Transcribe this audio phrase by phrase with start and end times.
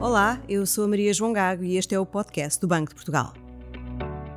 [0.00, 2.94] Olá, eu sou a Maria João Gago e este é o podcast do Banco de
[2.94, 3.34] Portugal.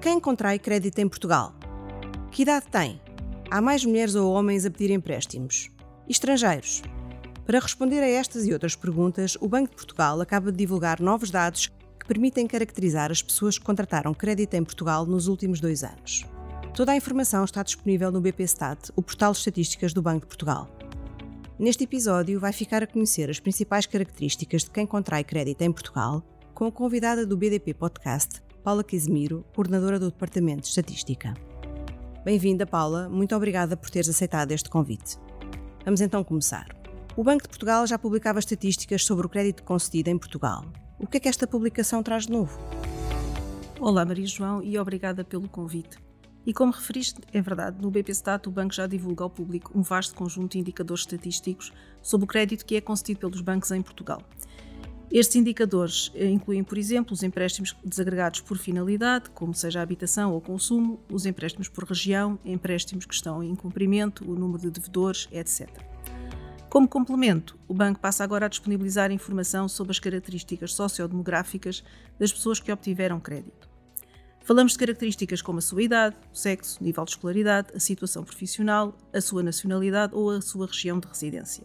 [0.00, 1.54] Quem contrai crédito em Portugal?
[2.32, 3.00] Que idade tem?
[3.48, 5.70] Há mais mulheres ou homens a pedir empréstimos?
[6.08, 6.82] E estrangeiros?
[7.46, 11.30] Para responder a estas e outras perguntas, o Banco de Portugal acaba de divulgar novos
[11.30, 11.68] dados
[12.00, 16.24] que permitem caracterizar as pessoas que contrataram crédito em Portugal nos últimos dois anos.
[16.74, 20.68] Toda a informação está disponível no BPStat, o portal de estatísticas do Banco de Portugal.
[21.56, 26.20] Neste episódio, vai ficar a conhecer as principais características de quem contrai crédito em Portugal,
[26.52, 31.32] com a convidada do BDP Podcast, Paula Casimiro, coordenadora do Departamento de Estatística.
[32.24, 33.08] Bem-vinda, Paula.
[33.08, 35.16] Muito obrigada por teres aceitado este convite.
[35.84, 36.66] Vamos então começar.
[37.16, 40.64] O Banco de Portugal já publicava estatísticas sobre o crédito concedido em Portugal.
[40.98, 42.58] O que é que esta publicação traz de novo?
[43.78, 45.98] Olá, Maria João, e obrigada pelo convite.
[46.46, 50.14] E como referiste, é verdade, no BPStat o banco já divulga ao público um vasto
[50.14, 51.72] conjunto de indicadores estatísticos
[52.02, 54.22] sobre o crédito que é concedido pelos bancos em Portugal.
[55.10, 60.40] Estes indicadores eh, incluem, por exemplo, os empréstimos desagregados por finalidade, como seja habitação ou
[60.40, 65.68] consumo, os empréstimos por região, empréstimos que estão em incumprimento, o número de devedores, etc.
[66.68, 71.84] Como complemento, o banco passa agora a disponibilizar informação sobre as características sociodemográficas
[72.18, 73.63] das pessoas que obtiveram crédito.
[74.44, 78.94] Falamos de características como a sua idade, o sexo, nível de escolaridade, a situação profissional,
[79.10, 81.64] a sua nacionalidade ou a sua região de residência.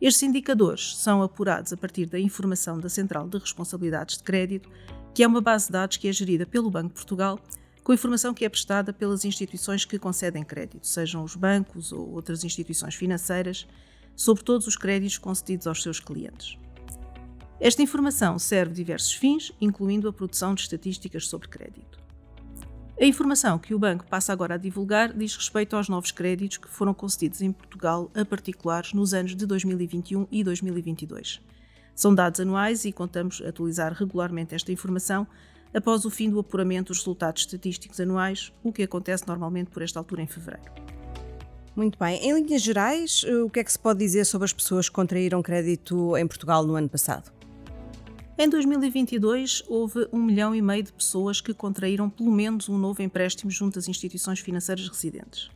[0.00, 4.70] Estes indicadores são apurados a partir da informação da Central de Responsabilidades de Crédito,
[5.12, 7.40] que é uma base de dados que é gerida pelo Banco de Portugal,
[7.82, 12.44] com informação que é prestada pelas instituições que concedem crédito, sejam os bancos ou outras
[12.44, 13.66] instituições financeiras,
[14.14, 16.56] sobre todos os créditos concedidos aos seus clientes.
[17.64, 21.98] Esta informação serve diversos fins, incluindo a produção de estatísticas sobre crédito.
[23.00, 26.68] A informação que o banco passa agora a divulgar diz respeito aos novos créditos que
[26.68, 31.40] foram concedidos em Portugal a particulares nos anos de 2021 e 2022.
[31.94, 35.26] São dados anuais e contamos atualizar regularmente esta informação
[35.72, 39.98] após o fim do apuramento dos resultados estatísticos anuais, o que acontece normalmente por esta
[39.98, 40.70] altura em fevereiro.
[41.74, 42.18] Muito bem.
[42.18, 45.42] Em linhas gerais, o que é que se pode dizer sobre as pessoas que contraíram
[45.42, 47.33] crédito em Portugal no ano passado?
[48.36, 53.00] Em 2022, houve um milhão e meio de pessoas que contraíram pelo menos um novo
[53.00, 55.48] empréstimo junto às instituições financeiras residentes.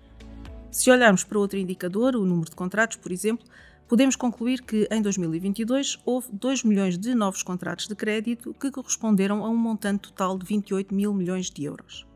[0.71, 3.45] Se olharmos para outro indicador, o número de contratos, por exemplo,
[3.89, 9.45] podemos concluir que em 2022 houve 2 milhões de novos contratos de crédito que corresponderam
[9.45, 12.07] a um montante total de 28 mil milhões de euros.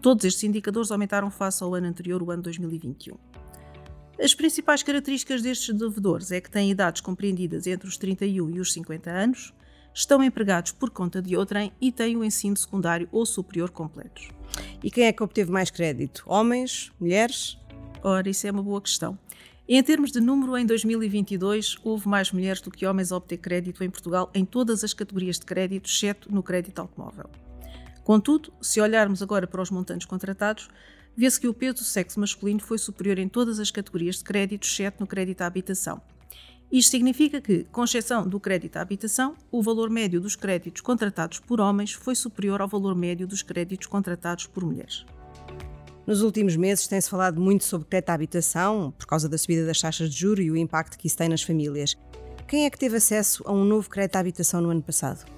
[0.00, 3.16] Todos estes indicadores aumentaram face ao ano anterior, o ano 2021.
[4.20, 8.72] As principais características destes devedores é que têm idades compreendidas entre os 31 e os
[8.72, 9.54] 50 anos,
[9.94, 14.28] estão empregados por conta de outrem e têm o ensino secundário ou superior completos.
[14.82, 16.22] E quem é que obteve mais crédito?
[16.26, 16.90] Homens?
[16.98, 17.58] Mulheres?
[18.02, 19.18] Ora, isso é uma boa questão.
[19.68, 23.84] Em termos de número, em 2022 houve mais mulheres do que homens a obter crédito
[23.84, 27.30] em Portugal em todas as categorias de crédito, exceto no crédito automóvel.
[28.02, 30.68] Contudo, se olharmos agora para os montantes contratados,
[31.16, 34.66] vê-se que o peso do sexo masculino foi superior em todas as categorias de crédito,
[34.66, 36.02] exceto no crédito à habitação.
[36.72, 41.38] Isto significa que, com exceção do crédito à habitação, o valor médio dos créditos contratados
[41.38, 45.04] por homens foi superior ao valor médio dos créditos contratados por mulheres.
[46.06, 49.82] Nos últimos meses tem-se falado muito sobre crédito à habitação, por causa da subida das
[49.82, 51.94] taxas de juros e o impacto que isso tem nas famílias.
[52.48, 55.30] Quem é que teve acesso a um novo crédito à habitação no ano passado?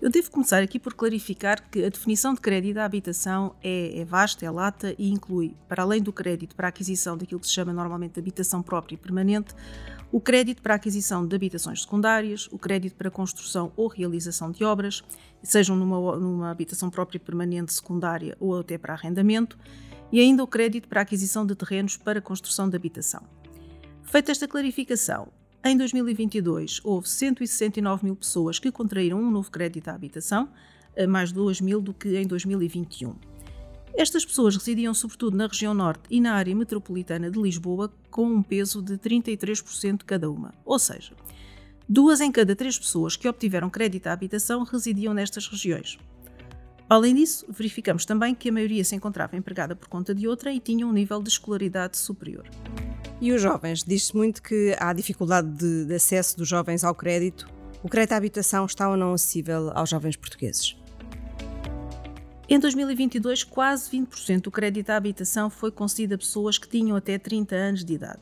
[0.00, 4.04] Eu devo começar aqui por clarificar que a definição de crédito à habitação é, é,
[4.04, 7.54] vasta, é lata e inclui, para além do crédito para a aquisição daquilo que se
[7.54, 9.54] chama normalmente de habitação própria e permanente,
[10.14, 15.02] o crédito para aquisição de habitações secundárias, o crédito para construção ou realização de obras,
[15.42, 19.58] sejam numa, numa habitação própria permanente secundária ou até para arrendamento,
[20.12, 23.24] e ainda o crédito para aquisição de terrenos para construção de habitação.
[24.04, 25.32] Feita esta clarificação,
[25.64, 30.48] em 2022, houve 169 mil pessoas que contraíram um novo crédito à habitação,
[31.08, 33.33] mais 2 mil do que em 2021.
[33.96, 38.42] Estas pessoas residiam sobretudo na região norte e na área metropolitana de Lisboa, com um
[38.42, 40.52] peso de 33% cada uma.
[40.64, 41.12] Ou seja,
[41.88, 45.96] duas em cada três pessoas que obtiveram crédito à habitação residiam nestas regiões.
[46.88, 50.58] Além disso, verificamos também que a maioria se encontrava empregada por conta de outra e
[50.58, 52.48] tinha um nível de escolaridade superior.
[53.20, 53.84] E os jovens?
[53.84, 57.48] Diz-se muito que há dificuldade de, de acesso dos jovens ao crédito.
[57.82, 60.76] O crédito à habitação está ou não acessível aos jovens portugueses?
[62.54, 67.18] Em 2022, quase 20% do crédito à habitação foi concedido a pessoas que tinham até
[67.18, 68.20] 30 anos de idade.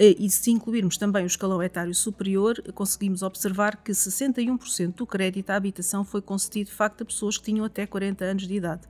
[0.00, 5.56] E se incluirmos também o escalão etário superior, conseguimos observar que 61% do crédito à
[5.56, 8.88] habitação foi concedido de facto a pessoas que tinham até 40 anos de idade.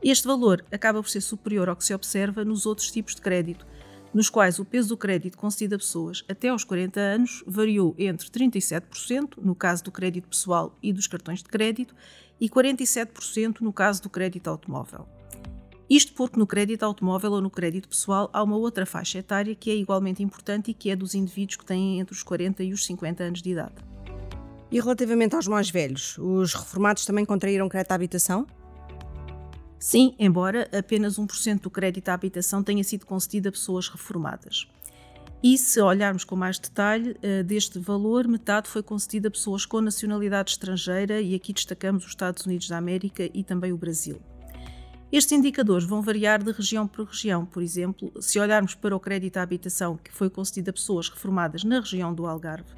[0.00, 3.66] Este valor acaba por ser superior ao que se observa nos outros tipos de crédito,
[4.14, 8.28] nos quais o peso do crédito concedido a pessoas até aos 40 anos variou entre
[8.28, 11.94] 37%, no caso do crédito pessoal e dos cartões de crédito,
[12.40, 15.06] e 47% no caso do crédito automóvel.
[15.88, 19.70] Isto porque no crédito automóvel ou no crédito pessoal há uma outra faixa etária que
[19.70, 22.84] é igualmente importante e que é dos indivíduos que têm entre os 40 e os
[22.86, 23.74] 50 anos de idade.
[24.70, 28.46] E relativamente aos mais velhos, os reformados também contraíram crédito à habitação?
[29.82, 34.68] Sim, embora apenas 1% do crédito à habitação tenha sido concedido a pessoas reformadas.
[35.42, 39.80] E se olharmos com mais detalhe, eh, deste valor, metade foi concedido a pessoas com
[39.80, 44.22] nacionalidade estrangeira, e aqui destacamos os Estados Unidos da América e também o Brasil.
[45.10, 47.44] Estes indicadores vão variar de região por região.
[47.44, 51.64] Por exemplo, se olharmos para o crédito à habitação que foi concedido a pessoas reformadas
[51.64, 52.70] na região do Algarve,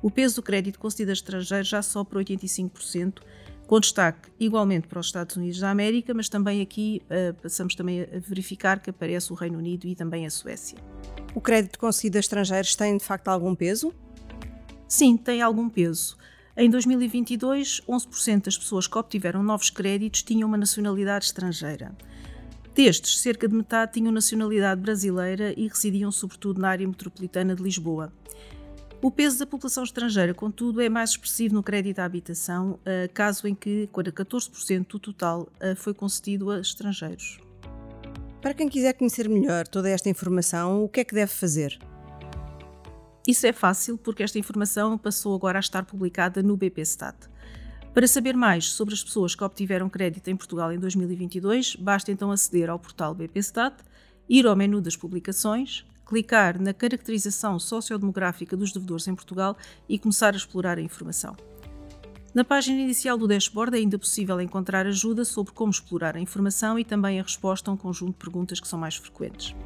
[0.00, 3.20] o peso do crédito concedido a estrangeiros já sobe para 85%,
[3.66, 8.02] com destaque igualmente para os Estados Unidos da América, mas também aqui uh, passamos também
[8.02, 10.78] a verificar que aparece o Reino Unido e também a Suécia.
[11.34, 13.92] O crédito concedido a estrangeiros tem de facto algum peso?
[14.86, 16.16] Sim, tem algum peso.
[16.54, 21.96] Em 2022, 11% das pessoas que obtiveram novos créditos tinham uma nacionalidade estrangeira.
[22.74, 28.12] Destes, cerca de metade tinham nacionalidade brasileira e residiam sobretudo na área metropolitana de Lisboa.
[29.02, 33.48] O peso da população estrangeira, contudo, é mais expressivo no crédito à habitação, eh, caso
[33.48, 37.40] em que 14% do total eh, foi concedido a estrangeiros.
[38.40, 41.80] Para quem quiser conhecer melhor toda esta informação, o que é que deve fazer?
[43.26, 47.28] Isso é fácil porque esta informação passou agora a estar publicada no BPStat.
[47.92, 52.30] Para saber mais sobre as pessoas que obtiveram crédito em Portugal em 2022, basta então
[52.30, 53.82] aceder ao portal BPStat,
[54.28, 59.56] ir ao menu das publicações, clicar na caracterização sociodemográfica dos devedores em Portugal
[59.88, 61.34] e começar a explorar a informação.
[62.34, 66.78] Na página inicial do dashboard é ainda possível encontrar ajuda sobre como explorar a informação
[66.78, 69.56] e também a resposta a um conjunto de perguntas que são mais frequentes.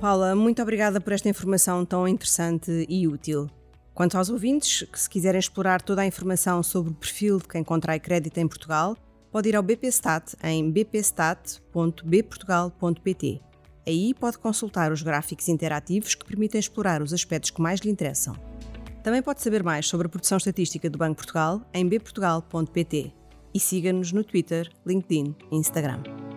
[0.00, 3.48] Paula, muito obrigada por esta informação tão interessante e útil.
[3.94, 7.62] Quanto aos ouvintes, que se quiserem explorar toda a informação sobre o perfil de quem
[7.62, 8.96] contrai crédito em Portugal,
[9.30, 13.49] pode ir ao BPStat em bpstat.bportugal.pt.
[13.90, 18.36] Aí pode consultar os gráficos interativos que permitem explorar os aspectos que mais lhe interessam.
[19.02, 23.12] Também pode saber mais sobre a produção estatística do Banco Portugal em bportugal.pt
[23.52, 26.29] e siga-nos no Twitter, LinkedIn e Instagram.